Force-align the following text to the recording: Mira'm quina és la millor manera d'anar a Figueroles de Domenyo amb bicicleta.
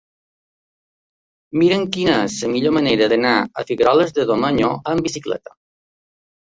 Mira'm 1.63 1.83
quina 1.97 2.15
és 2.23 2.39
la 2.47 2.51
millor 2.55 2.75
manera 2.79 3.11
d'anar 3.13 3.35
a 3.45 3.67
Figueroles 3.71 4.19
de 4.19 4.29
Domenyo 4.35 4.73
amb 4.95 5.11
bicicleta. 5.11 5.59